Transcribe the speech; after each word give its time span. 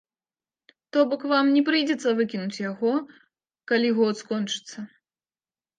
То 0.95 1.03
бок, 1.11 1.25
вам 1.33 1.51
не 1.57 1.61
прыйдзецца 1.67 2.15
выкінуць 2.21 2.63
яго, 2.71 2.91
калі 3.75 3.95
год 4.01 4.15
скончыцца. 4.25 4.77